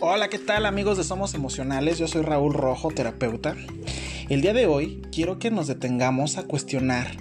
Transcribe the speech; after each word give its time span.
Hola, 0.00 0.28
¿qué 0.28 0.40
tal 0.40 0.66
amigos 0.66 0.98
de 0.98 1.04
Somos 1.04 1.34
Emocionales? 1.34 1.98
Yo 1.98 2.08
soy 2.08 2.22
Raúl 2.22 2.52
Rojo, 2.52 2.90
terapeuta. 2.90 3.54
El 4.28 4.40
día 4.40 4.52
de 4.52 4.66
hoy 4.66 5.00
quiero 5.12 5.38
que 5.38 5.52
nos 5.52 5.68
detengamos 5.68 6.36
a 6.36 6.42
cuestionar 6.42 7.12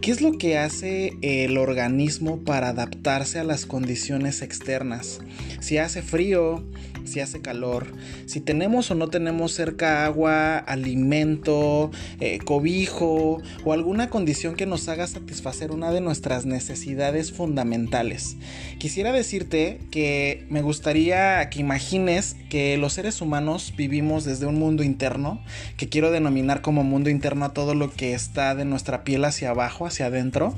qué 0.00 0.10
es 0.10 0.22
lo 0.22 0.38
que 0.38 0.56
hace 0.56 1.16
el 1.20 1.58
organismo 1.58 2.38
para 2.38 2.70
adaptarse 2.70 3.38
a 3.38 3.44
las 3.44 3.66
condiciones 3.66 4.40
externas. 4.40 5.20
Si 5.60 5.76
hace 5.76 6.00
frío, 6.00 6.64
si 7.04 7.20
hace 7.20 7.40
calor, 7.40 7.86
si 8.26 8.40
tenemos 8.40 8.90
o 8.90 8.94
no 8.94 9.08
tenemos 9.08 9.52
cerca 9.52 10.04
agua, 10.04 10.58
alimento, 10.58 11.90
eh, 12.20 12.38
cobijo 12.38 13.42
o 13.64 13.72
alguna 13.72 14.10
condición 14.10 14.54
que 14.54 14.66
nos 14.66 14.88
haga 14.88 15.06
satisfacer 15.06 15.70
una 15.70 15.90
de 15.90 16.00
nuestras 16.00 16.46
necesidades 16.46 17.32
fundamentales. 17.32 18.36
Quisiera 18.78 19.12
decirte 19.12 19.80
que 19.90 20.46
me 20.48 20.62
gustaría 20.62 21.48
que 21.50 21.60
imagines 21.60 22.36
que 22.48 22.76
los 22.76 22.94
seres 22.94 23.20
humanos 23.20 23.74
vivimos 23.76 24.24
desde 24.24 24.46
un 24.46 24.58
mundo 24.58 24.82
interno, 24.82 25.42
que 25.76 25.88
quiero 25.88 26.10
denominar 26.10 26.62
como 26.62 26.84
mundo 26.84 27.10
interno 27.10 27.44
a 27.44 27.52
todo 27.52 27.74
lo 27.74 27.90
que 27.90 28.14
está 28.14 28.54
de 28.54 28.64
nuestra 28.64 29.04
piel 29.04 29.24
hacia 29.24 29.50
abajo, 29.50 29.86
hacia 29.90 30.06
adentro, 30.06 30.54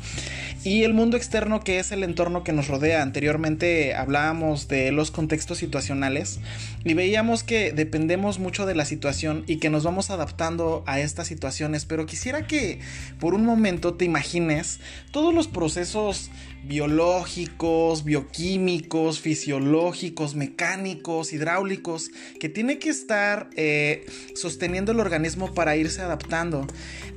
y 0.65 0.84
el 0.84 0.95
mundo 0.95 1.16
externo 1.16 1.61
que 1.61 1.79
es 1.79 1.91
el 1.91 2.05
entorno 2.05 2.45
que 2.45 2.52
nos 2.52 2.69
rodea. 2.69 3.02
Anteriormente 3.02 3.95
hablábamos 3.95 4.69
de 4.69 4.93
los 4.93 5.11
contextos 5.11 5.59
situacionales 5.59 6.38
y 6.85 6.95
veíamos 6.95 7.43
que 7.43 7.73
dependemos 7.73 8.38
mucho 8.38 8.65
de 8.66 8.75
la 8.75 8.85
situación 8.85 9.45
y 9.47 9.57
que 9.57 9.71
nos 9.71 9.83
vamos 9.83 10.11
adaptando 10.11 10.85
a 10.87 11.01
estas 11.01 11.27
situaciones, 11.27 11.85
pero 11.85 12.07
quisiera 12.07 12.47
que 12.47 12.80
por 13.19 13.35
un 13.35 13.45
momento 13.45 13.95
te 13.95 14.05
imagines 14.05 14.80
todos 15.11 15.35
los 15.35 15.48
procesos 15.48 16.30
biológicos, 16.65 18.05
bioquímicos, 18.05 19.21
fisiológicos, 19.21 20.37
mecánicos, 20.37 21.33
hidráulicos, 21.33 22.10
que 22.38 22.49
tiene 22.49 22.79
que 22.79 22.90
estar 22.90 23.51
eh, 23.57 24.07
sosteniendo 24.37 24.93
el 24.93 25.01
organismo 25.01 25.55
para 25.55 25.77
irse 25.77 26.02
adaptando. 26.02 26.66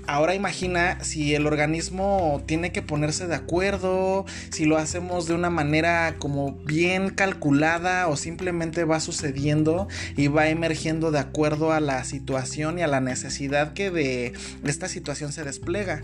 Ahora 0.08 0.36
imagina 0.36 1.04
si 1.04 1.34
el 1.34 1.48
organismo 1.48 2.44
tiene 2.46 2.72
que 2.72 2.82
ponerse 2.82 3.28
de 3.28 3.35
acuerdo, 3.36 4.26
si 4.50 4.66
lo 4.66 4.78
hacemos 4.78 5.28
de 5.28 5.36
una 5.36 5.50
manera 5.50 6.16
como 6.18 6.54
bien 6.66 7.10
calculada 7.10 8.08
o 8.08 8.18
simplemente 8.18 8.84
va 8.84 9.00
sucediendo 9.00 9.88
y 10.16 10.28
va 10.28 10.50
emergiendo 10.50 11.12
de 11.12 11.20
acuerdo 11.20 11.72
a 11.72 11.80
la 11.80 12.04
situación 12.04 12.80
y 12.80 12.82
a 12.82 12.88
la 12.88 13.02
necesidad 13.02 13.74
que 13.74 13.92
de 13.92 14.34
esta 14.64 14.88
situación 14.88 15.32
se 15.32 15.44
despliega. 15.44 16.02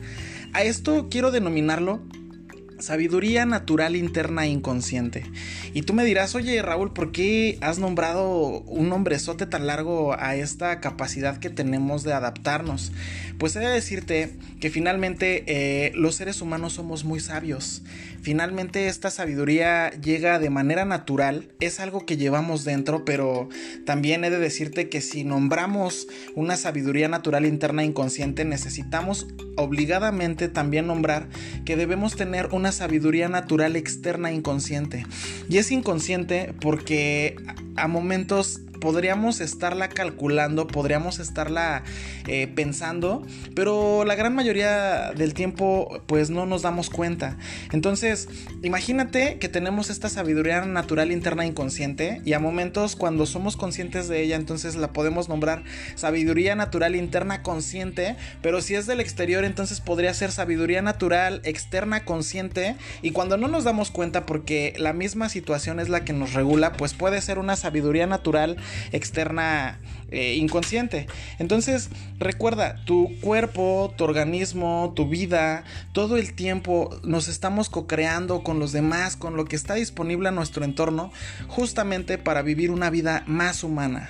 A 0.54 0.64
esto 0.64 1.08
quiero 1.10 1.32
denominarlo 1.32 2.02
Sabiduría 2.82 3.46
natural 3.46 3.96
interna 3.96 4.48
inconsciente. 4.48 5.24
Y 5.74 5.84
tú 5.84 5.94
me 5.94 6.04
dirás, 6.04 6.36
oye 6.36 6.62
Raúl, 6.62 6.92
¿por 6.92 7.14
qué 7.14 7.58
has 7.62 7.80
nombrado 7.80 8.62
un 8.62 8.90
nombrezote 8.90 9.46
tan 9.46 9.68
largo 9.68 10.14
a 10.20 10.36
esta 10.36 10.82
capacidad 10.82 11.38
que 11.38 11.50
tenemos 11.50 12.04
de 12.04 12.12
adaptarnos? 12.12 12.92
Pues 13.38 13.56
he 13.56 13.60
de 13.60 13.70
decirte 13.70 14.34
que 14.60 14.70
finalmente 14.70 15.46
eh, 15.48 15.94
los 15.96 16.16
seres 16.16 16.42
humanos 16.42 16.74
somos 16.74 17.06
muy 17.06 17.22
sabios. 17.22 17.84
Finalmente 18.22 18.88
esta 18.88 19.10
sabiduría 19.10 19.92
llega 19.92 20.40
de 20.40 20.50
manera 20.50 20.84
natural, 20.84 21.48
es 21.60 21.80
algo 21.80 22.06
que 22.06 22.18
llevamos 22.18 22.66
dentro, 22.66 23.06
pero 23.06 23.48
también 23.86 24.26
he 24.26 24.30
de 24.30 24.40
decirte 24.40 24.90
que 24.90 25.02
si 25.02 25.24
nombramos 25.24 26.08
una 26.36 26.58
sabiduría 26.58 27.08
natural 27.08 27.46
interna 27.46 27.84
inconsciente, 27.84 28.44
necesitamos 28.44 29.26
obligadamente 29.56 30.48
también 30.48 30.88
nombrar 30.88 31.28
que 31.66 31.76
debemos 31.76 32.16
tener 32.16 32.50
una 32.52 32.72
sabiduría 32.72 33.30
natural 33.30 33.76
externa 33.76 34.32
inconsciente. 34.32 35.06
Y 35.50 35.58
es 35.58 35.72
inconsciente 35.72 36.54
porque 36.60 37.36
a 37.76 37.88
momentos 37.88 38.62
podríamos 38.82 39.40
estarla 39.40 39.88
calculando, 39.88 40.68
podríamos 40.68 41.20
estarla 41.20 41.84
eh, 42.28 42.48
pensando, 42.48 43.26
pero 43.56 44.04
la 44.04 44.16
gran 44.16 44.36
mayoría 44.36 45.14
del 45.16 45.34
tiempo 45.34 46.02
pues 46.08 46.30
no 46.30 46.46
nos 46.46 46.64
damos 46.64 46.90
cuenta. 46.90 47.38
Entonces, 47.72 48.28
imagínate 48.64 49.38
que 49.38 49.48
tenemos 49.48 49.90
esta 49.90 50.10
sabiduría 50.10 50.66
natural 50.66 51.12
interna 51.12 51.46
inconsciente 51.46 52.22
y 52.26 52.34
a 52.34 52.40
momentos 52.40 52.98
cuando 52.98 53.26
somos 53.26 53.56
conscientes 53.56 54.10
de 54.10 54.22
ella, 54.24 54.36
entonces 54.36 54.76
la 54.76 54.92
podemos 54.92 55.30
nombrar 55.30 55.64
sabiduría 55.96 56.56
natural 56.56 56.96
interna 56.96 57.44
consciente, 57.44 58.18
pero 58.42 58.62
si 58.62 58.76
es 58.76 58.88
del 58.88 59.00
exterior, 59.00 59.46
entonces 59.46 59.80
podría 59.80 60.14
ser 60.14 60.32
sabiduría 60.32 60.82
natural 60.82 61.42
externa 61.44 62.04
consciente 62.04 62.76
y 63.04 63.12
cuando 63.12 63.38
no 63.38 63.48
nos 63.48 63.64
damos 63.64 63.92
cuenta 63.92 64.26
porque 64.26 64.74
la 64.78 64.94
misma 64.94 65.30
situación 65.30 65.80
es 65.80 65.88
la 65.88 66.04
que 66.04 66.14
nos 66.14 66.34
regula, 66.34 66.74
pues 66.74 66.96
puede 66.96 67.22
ser 67.22 67.38
una 67.38 67.56
sabiduría 67.56 68.08
natural 68.08 68.58
externa 68.92 69.80
eh, 70.12 70.36
inconsciente. 70.36 71.08
Entonces, 71.40 71.90
recuerda, 72.20 72.84
tu 72.86 73.10
cuerpo, 73.22 73.94
tu 73.98 74.04
organismo, 74.04 74.92
tu 74.96 75.08
vida, 75.08 75.64
todo 75.94 76.18
el 76.18 76.34
tiempo 76.34 77.00
nos 77.04 77.30
estamos 77.30 77.70
co-creando 77.70 78.44
con 78.44 78.60
los 78.60 78.74
demás, 78.74 79.16
con 79.16 79.38
lo 79.38 79.46
que 79.46 79.56
está 79.56 79.76
disponible 79.76 80.28
a 80.28 80.34
nuestro 80.34 80.66
entorno, 80.66 81.14
justamente 81.48 82.18
para 82.18 82.42
vivir 82.42 82.72
una 82.72 82.90
vida 82.90 83.24
más 83.26 83.64
humana. 83.64 84.10